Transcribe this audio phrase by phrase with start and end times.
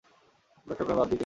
[0.67, 1.19] ব্যবসার প্লান বাদ দিতে হয়েছে।